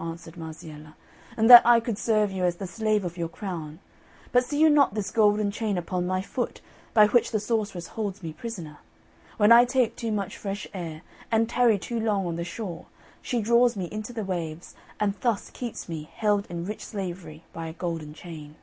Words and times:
answered 0.00 0.38
Marziella, 0.38 0.94
"and 1.36 1.50
that 1.50 1.60
I 1.66 1.78
could 1.78 1.98
serve 1.98 2.32
you 2.32 2.44
as 2.44 2.56
the 2.56 2.66
slave 2.66 3.04
of 3.04 3.18
your 3.18 3.28
crown! 3.28 3.78
But 4.32 4.42
see 4.42 4.58
you 4.58 4.70
not 4.70 4.94
this 4.94 5.10
golden 5.10 5.50
chain 5.50 5.76
upon 5.76 6.06
my 6.06 6.22
foot, 6.22 6.62
by 6.94 7.08
which 7.08 7.30
the 7.30 7.38
sorceress 7.38 7.88
holds 7.88 8.22
me 8.22 8.32
prisoner? 8.32 8.78
When 9.36 9.52
I 9.52 9.66
take 9.66 9.94
too 9.94 10.10
much 10.10 10.38
fresh 10.38 10.66
air, 10.72 11.02
and 11.30 11.46
tarry 11.46 11.78
too 11.78 12.00
long 12.00 12.26
on 12.26 12.36
the 12.36 12.42
shore, 12.44 12.86
she 13.20 13.42
draws 13.42 13.76
me 13.76 13.86
into 13.92 14.14
the 14.14 14.24
waves, 14.24 14.74
and 14.98 15.12
thus 15.20 15.50
keeps 15.50 15.90
me 15.90 16.08
held 16.14 16.46
in 16.48 16.64
rich 16.64 16.86
slavery 16.86 17.44
by 17.52 17.66
a 17.66 17.74
golden 17.74 18.14
chain." 18.14 18.54